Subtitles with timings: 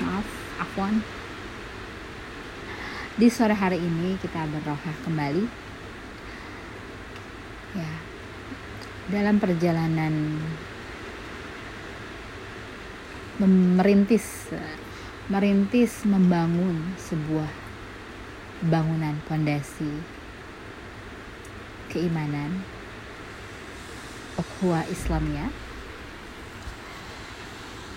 [0.00, 0.26] maaf
[0.60, 1.04] afwan.
[3.20, 5.44] Di sore hari ini kita berrohah kembali.
[7.76, 8.10] Ya
[9.10, 10.38] dalam perjalanan
[13.42, 14.54] merintis
[15.26, 17.50] merintis membangun sebuah
[18.70, 19.90] bangunan fondasi
[21.90, 22.62] keimanan
[24.38, 25.50] ukhuwah Islamnya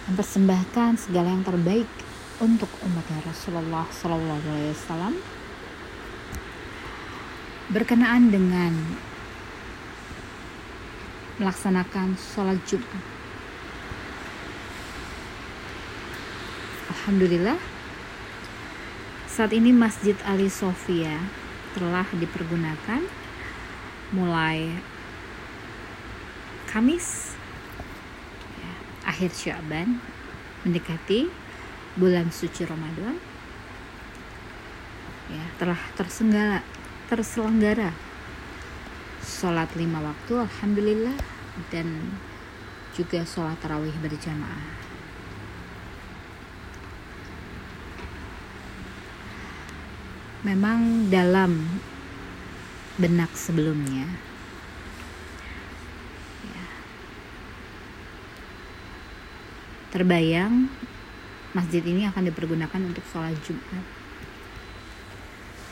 [0.09, 1.87] mempersembahkan segala yang terbaik
[2.43, 5.13] untuk umat Rasulullah Sallallahu Alaihi Wasallam
[7.71, 8.73] berkenaan dengan
[11.39, 13.03] melaksanakan sholat Jumat.
[16.93, 17.57] Alhamdulillah
[19.25, 21.17] saat ini Masjid Ali Sofia
[21.73, 23.01] telah dipergunakan
[24.13, 24.77] mulai
[26.69, 27.32] Kamis
[29.13, 30.01] akhir Syaban
[30.65, 31.29] mendekati
[31.93, 33.13] bulan suci Ramadan.
[35.29, 36.65] Ya telah tersenggala
[37.05, 37.93] terselenggara
[39.21, 41.13] sholat lima waktu Alhamdulillah
[41.69, 42.17] dan
[42.97, 44.81] juga sholat tarawih berjamaah.
[50.41, 51.79] Memang dalam
[52.97, 54.32] benak sebelumnya
[59.93, 60.73] terbayang
[61.53, 63.85] masjid ini akan dipergunakan untuk sholat Jumat.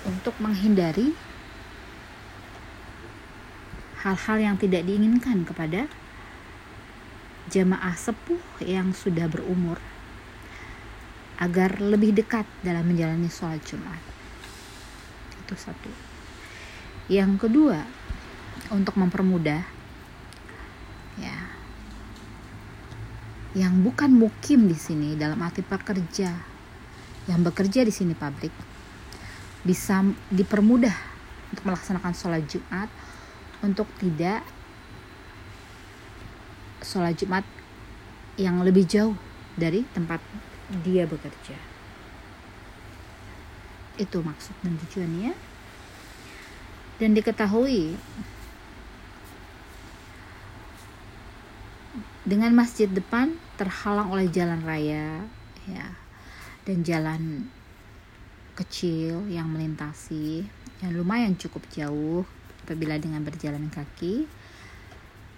[0.05, 1.17] Untuk menghindari
[4.05, 5.89] hal-hal yang tidak diinginkan kepada
[7.49, 9.81] jamaah sepuh yang sudah berumur
[11.41, 13.97] agar lebih dekat dalam menjalani sholat Jumat.
[15.41, 15.89] Itu satu.
[17.09, 17.89] Yang kedua
[18.69, 19.65] untuk mempermudah
[21.17, 21.60] ya
[23.51, 26.31] yang bukan mukim di sini dalam arti pekerja
[27.27, 28.53] yang bekerja di sini pabrik
[29.61, 30.01] bisa
[30.31, 30.95] dipermudah
[31.51, 32.89] untuk melaksanakan sholat Jumat
[33.61, 34.41] untuk tidak
[36.81, 37.45] sholat Jumat
[38.41, 39.13] yang lebih jauh
[39.53, 40.23] dari tempat
[40.81, 41.57] dia bekerja.
[43.99, 45.33] Itu maksud dan tujuannya.
[46.97, 47.97] Dan diketahui
[52.23, 55.25] dengan masjid depan terhalang oleh jalan raya
[55.67, 55.87] ya.
[56.61, 57.49] Dan jalan
[58.53, 60.45] kecil yang melintasi
[60.85, 62.21] yang lumayan cukup jauh
[62.65, 64.29] apabila dengan berjalan kaki.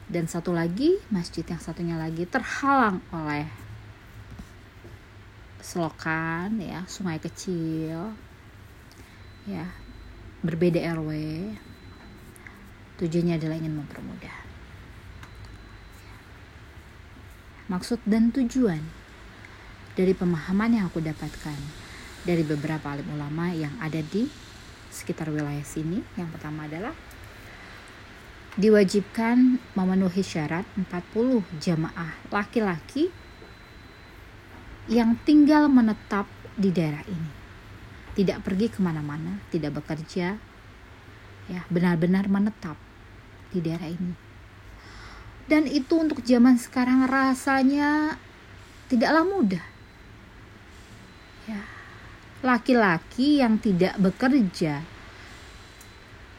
[0.04, 3.48] Dan satu lagi masjid yang satunya lagi terhalang oleh
[5.64, 8.12] selokan ya sungai kecil
[9.48, 9.64] ya
[10.44, 11.10] berbeda RW
[13.00, 14.53] tujuannya adalah ingin mempermudah
[17.72, 18.84] maksud dan tujuan
[19.94, 21.56] dari pemahaman yang aku dapatkan
[22.26, 24.28] dari beberapa alim ulama yang ada di
[24.90, 26.02] sekitar wilayah sini.
[26.18, 26.96] Yang pertama adalah
[28.58, 33.10] diwajibkan memenuhi syarat 40 jamaah laki-laki
[34.92, 37.32] yang tinggal menetap di daerah ini.
[38.14, 40.38] Tidak pergi ke mana-mana, tidak bekerja,
[41.50, 42.78] ya benar-benar menetap
[43.50, 44.33] di daerah ini
[45.48, 48.16] dan itu untuk zaman sekarang rasanya
[48.88, 49.66] tidaklah mudah.
[51.48, 51.62] Ya
[52.44, 54.84] laki-laki yang tidak bekerja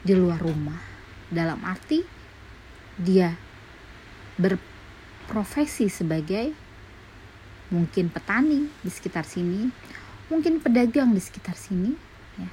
[0.05, 0.77] di luar rumah
[1.33, 2.05] dalam arti
[2.93, 3.33] dia
[4.37, 6.53] berprofesi sebagai
[7.73, 9.65] mungkin petani di sekitar sini
[10.29, 11.97] mungkin pedagang di sekitar sini
[12.37, 12.49] ya.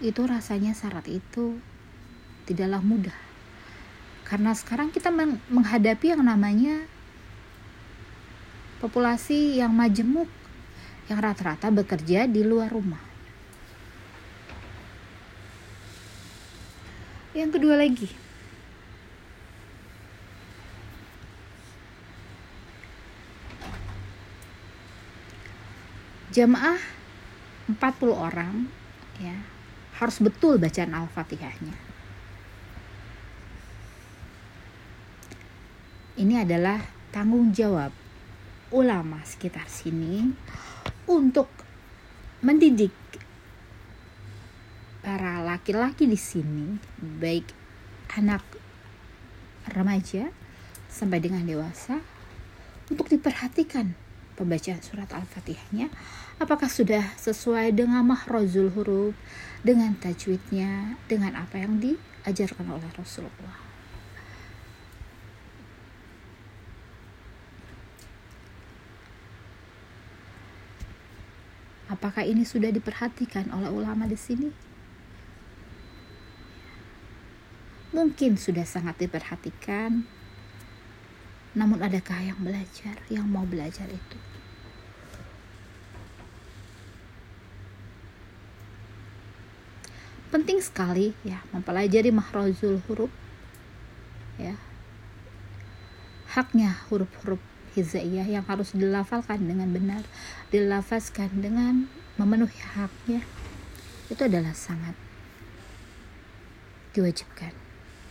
[0.00, 1.60] Itu rasanya syarat itu
[2.48, 3.31] tidaklah mudah
[4.26, 5.12] karena sekarang kita
[5.50, 6.86] menghadapi yang namanya
[8.82, 10.26] populasi yang majemuk
[11.06, 13.02] yang rata-rata bekerja di luar rumah.
[17.32, 18.10] Yang kedua lagi,
[26.32, 26.80] jamaah
[27.68, 27.78] 40
[28.12, 28.68] orang
[29.20, 29.36] ya
[30.00, 31.91] harus betul bacaan Al-Fatihahnya.
[36.22, 36.78] Ini adalah
[37.10, 37.90] tanggung jawab
[38.70, 40.30] ulama sekitar sini
[41.10, 41.50] untuk
[42.46, 42.94] mendidik
[45.02, 47.50] para laki-laki di sini, baik
[48.14, 48.46] anak
[49.74, 50.30] remaja
[50.86, 51.98] sampai dengan dewasa,
[52.86, 53.98] untuk diperhatikan
[54.38, 55.90] pembacaan surat Al-Fatihahnya
[56.38, 59.18] apakah sudah sesuai dengan mahrozul huruf,
[59.66, 63.71] dengan tajwidnya, dengan apa yang diajarkan oleh Rasulullah.
[71.92, 74.72] Apakah ini sudah diperhatikan oleh ulama di sini?
[77.92, 80.08] mungkin sudah sangat diperhatikan.
[81.52, 84.18] Namun adakah yang belajar, yang mau belajar itu?
[90.32, 93.12] Penting sekali ya mempelajari mahrozul huruf
[94.40, 94.56] ya.
[96.32, 100.04] Haknya huruf-huruf hizaiyah yang harus dilafalkan dengan benar,
[100.52, 101.88] dilafazkan dengan
[102.20, 103.24] memenuhi haknya.
[104.12, 104.92] Itu adalah sangat
[106.92, 107.52] diwajibkan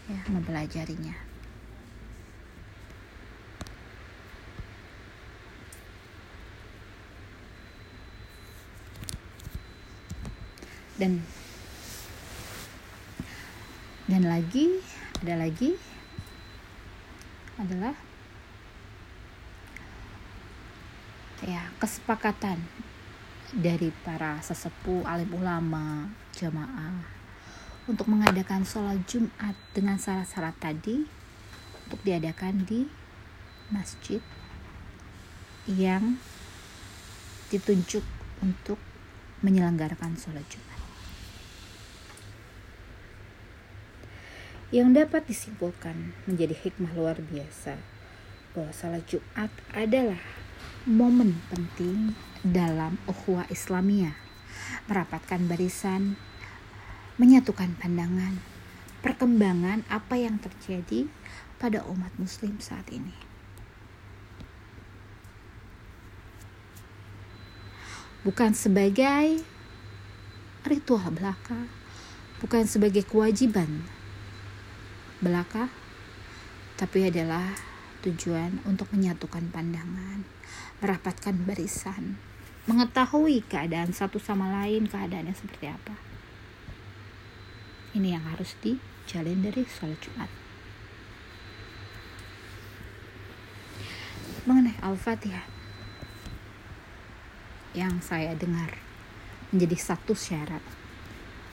[0.09, 1.13] ya mempelajarinya.
[10.97, 11.21] Dan
[14.05, 14.81] dan lagi
[15.21, 15.73] ada lagi
[17.57, 17.93] adalah
[21.51, 22.63] ya kesepakatan
[23.51, 27.03] dari para sesepuh alim ulama jamaah
[27.91, 31.03] untuk mengadakan sholat Jumat dengan syarat-syarat tadi
[31.83, 32.87] untuk diadakan di
[33.67, 34.23] masjid
[35.67, 36.15] yang
[37.51, 38.05] ditunjuk
[38.39, 38.79] untuk
[39.43, 40.79] menyelenggarakan sholat Jumat.
[44.71, 47.75] Yang dapat disimpulkan menjadi hikmah luar biasa
[48.55, 50.40] bahwa sholat Jumat adalah
[50.85, 54.17] momen penting dalam ukhuwah Islamiyah,
[54.89, 56.17] merapatkan barisan
[57.21, 58.41] menyatukan pandangan,
[59.05, 61.05] perkembangan apa yang terjadi
[61.61, 63.13] pada umat Muslim saat ini.
[68.25, 69.41] Bukan sebagai
[70.65, 71.69] ritual belaka,
[72.41, 73.85] bukan sebagai kewajiban
[75.21, 75.69] belaka,
[76.77, 77.53] tapi adalah
[78.01, 80.25] tujuan untuk menyatukan pandangan,
[80.81, 82.17] merapatkan barisan,
[82.65, 85.95] mengetahui keadaan satu sama lain, keadaannya seperti apa.
[87.91, 90.31] Ini yang harus dijalin dari sholat Jumat.
[94.47, 95.45] Mengenai Al-Fatihah
[97.77, 98.75] yang saya dengar
[99.51, 100.63] menjadi satu syarat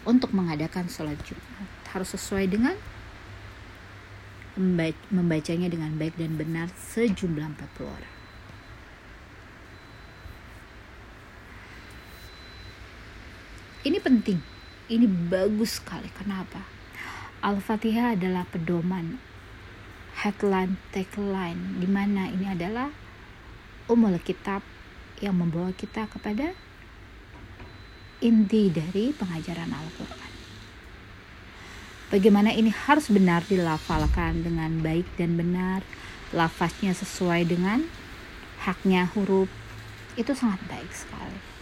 [0.06, 2.75] untuk mengadakan sholat Jumat harus sesuai dengan
[5.15, 7.47] membacanya dengan baik dan benar sejumlah
[7.79, 8.18] 40 orang.
[13.87, 14.59] Ini penting
[14.89, 16.09] ini bagus sekali.
[16.17, 16.65] Kenapa?
[17.45, 19.21] Al-Fatihah adalah pedoman
[20.19, 22.91] headline tagline di mana ini adalah
[23.87, 24.67] umul kitab
[25.23, 26.51] yang membawa kita kepada
[28.19, 30.33] inti dari pengajaran Al-Quran.
[32.09, 35.85] Bagaimana ini harus benar dilafalkan dengan baik dan benar,
[36.33, 37.85] lafaznya sesuai dengan
[38.65, 39.53] haknya huruf,
[40.17, 41.57] itu sangat baik sekali.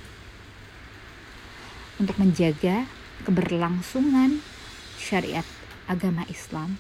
[1.97, 2.85] Untuk menjaga
[3.25, 4.45] keberlangsungan
[5.01, 5.45] syariat
[5.89, 6.77] agama Islam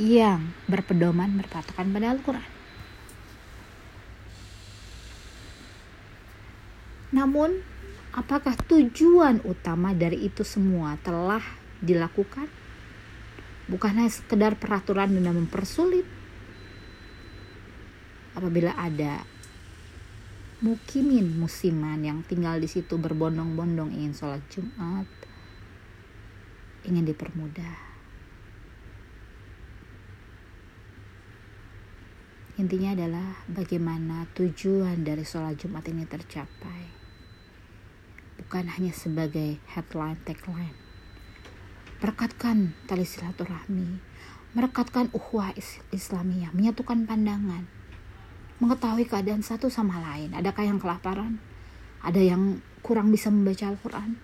[0.00, 2.50] yang berpedoman berpatokan pada Al-Quran.
[7.14, 7.62] Namun,
[8.10, 11.42] apakah tujuan utama dari itu semua telah
[11.78, 12.50] dilakukan?
[13.70, 16.02] Bukan hanya sekedar peraturan dan mempersulit.
[18.34, 19.22] Apabila ada
[20.64, 25.04] mukimin musiman yang tinggal di situ berbondong-bondong ingin sholat Jumat,
[26.88, 27.76] ingin dipermudah.
[32.56, 36.82] Intinya adalah bagaimana tujuan dari sholat Jumat ini tercapai.
[38.40, 40.80] Bukan hanya sebagai headline tagline.
[42.00, 44.00] Merekatkan tali silaturahmi,
[44.56, 45.52] merekatkan ukhuwah
[45.92, 47.68] Islamiyah, menyatukan pandangan,
[48.64, 50.32] mengetahui keadaan satu sama lain.
[50.32, 51.36] Adakah yang kelaparan?
[52.00, 54.16] Ada yang kurang bisa membaca Al-Quran?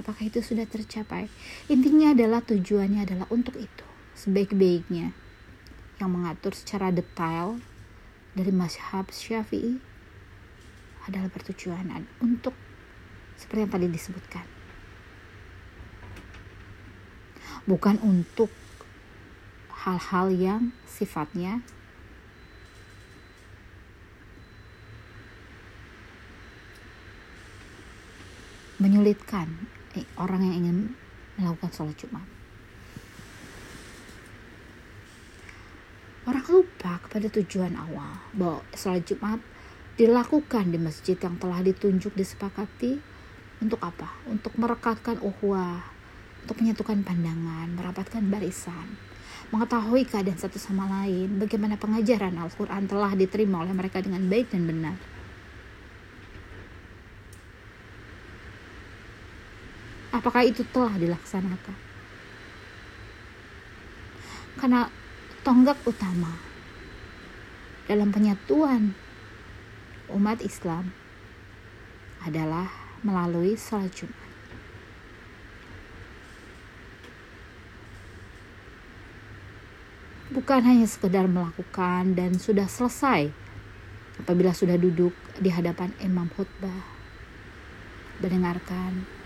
[0.00, 1.28] Apakah itu sudah tercapai?
[1.68, 5.12] Intinya adalah tujuannya adalah untuk itu, sebaik-baiknya.
[6.00, 7.62] Yang mengatur secara detail
[8.34, 9.78] dari mazhab Syafi'i
[11.06, 11.86] adalah bertujuan
[12.18, 12.56] untuk
[13.38, 14.46] seperti yang tadi disebutkan.
[17.64, 18.50] Bukan untuk
[19.86, 21.60] hal-hal yang sifatnya
[28.84, 29.48] menyulitkan
[29.96, 30.78] eh, orang yang ingin
[31.40, 32.28] melakukan sholat Jumat.
[36.28, 39.40] Orang lupa kepada tujuan awal bahwa sholat Jumat
[39.96, 43.00] dilakukan di masjid yang telah ditunjuk disepakati
[43.64, 44.12] untuk apa?
[44.28, 45.80] Untuk merekatkan uhwah,
[46.44, 49.00] untuk menyatukan pandangan, merapatkan barisan,
[49.48, 54.68] mengetahui keadaan satu sama lain, bagaimana pengajaran Al-Quran telah diterima oleh mereka dengan baik dan
[54.68, 55.13] benar.
[60.14, 61.74] Apakah itu telah dilaksanakan?
[64.54, 64.86] Karena
[65.42, 66.38] tonggak utama
[67.90, 68.94] dalam penyatuan
[70.14, 70.94] umat Islam
[72.22, 72.70] adalah
[73.02, 74.30] melalui sholat Jumat.
[80.30, 83.34] Bukan hanya sekedar melakukan dan sudah selesai
[84.22, 86.86] apabila sudah duduk di hadapan imam khutbah
[88.22, 89.23] mendengarkan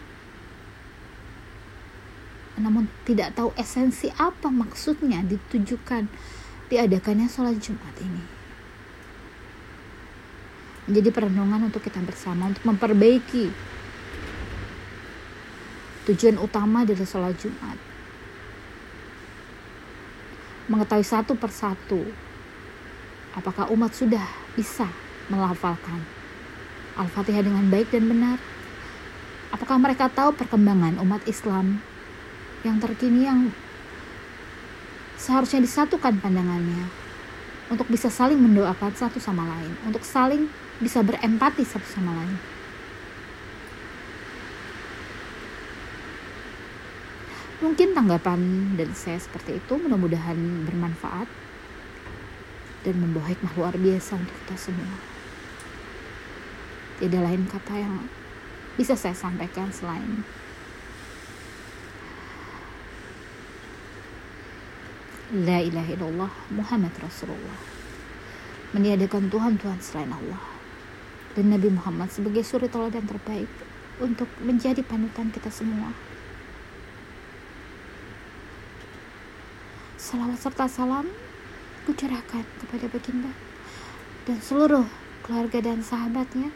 [2.59, 6.11] namun tidak tahu esensi apa maksudnya ditujukan
[6.69, 8.25] diadakannya sholat Jumat ini.
[10.89, 13.53] Menjadi perenungan untuk kita bersama untuk memperbaiki
[16.09, 17.77] tujuan utama dari sholat Jumat.
[20.69, 22.05] Mengetahui satu persatu
[23.33, 24.89] apakah umat sudah bisa
[25.33, 26.05] melafalkan
[26.99, 28.39] Al-Fatihah dengan baik dan benar.
[29.55, 31.81] Apakah mereka tahu perkembangan umat Islam
[32.67, 33.55] yang terkini yang
[35.19, 36.91] seharusnya disatukan pandangannya
[37.69, 40.49] untuk bisa saling mendoakan satu sama lain, untuk saling
[40.81, 42.39] bisa berempati satu sama lain.
[47.59, 48.39] Mungkin tanggapan
[48.79, 50.39] dari saya seperti itu mudah-mudahan
[50.71, 51.27] bermanfaat
[52.87, 54.95] dan membawa hikmah luar biasa untuk kita semua.
[57.03, 58.07] Tidak lain kata yang
[58.79, 60.23] bisa saya sampaikan selain
[65.29, 67.61] La ilaha illallah Muhammad Rasulullah.
[68.73, 70.41] Meniadakan Tuhan-Tuhan selain Allah.
[71.37, 73.47] Dan Nabi Muhammad sebagai suri teladan terbaik
[74.01, 75.93] Untuk menjadi panutan kita semua.
[80.01, 81.05] Salawat serta salam
[81.85, 83.29] Kucurahkan kepada baginda
[84.25, 84.89] Dan seluruh
[85.21, 86.49] keluarga dan sahabatnya.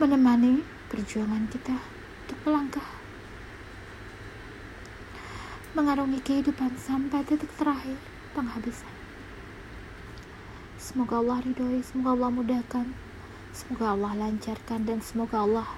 [0.00, 1.76] Menemani perjuangan kita
[2.24, 3.01] untuk melangkah
[5.72, 7.96] mengarungi kehidupan sampai titik terakhir
[8.36, 8.92] penghabisan.
[10.76, 12.86] Semoga Allah ridhoi, semoga Allah mudahkan,
[13.56, 15.68] semoga Allah lancarkan dan semoga Allah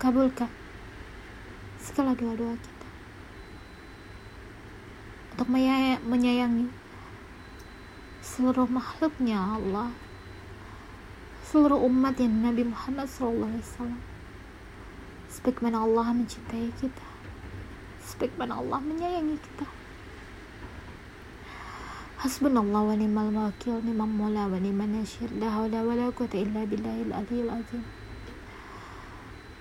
[0.00, 0.48] kabulkan
[1.76, 2.88] segala doa-doa kita.
[5.36, 5.48] Untuk
[6.08, 6.72] menyayangi
[8.24, 9.92] seluruh makhluknya Allah,
[11.44, 14.00] seluruh umat yang Nabi Muhammad SAW.
[15.28, 17.11] Sebagaimana Allah mencintai kita
[18.12, 19.66] sebagaimana Allah menyayangi kita.
[22.22, 25.32] Hasbunallah wa ni'mal wakil ni'mal mola wa ni'mal nasyir.
[25.40, 27.82] La hawla wa la quwata illa billahil aliyil azim.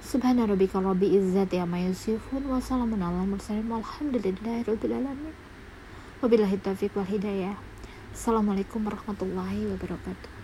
[0.04, 5.36] Subhana rabbika rabbi izzati amma yasifun wa salamun ala mursalin walhamdulillahi rabbil alamin.
[6.22, 7.56] Wabillahi taufiq wal hidayah.
[8.12, 10.41] Assalamualaikum warahmatullahi wabarakatuh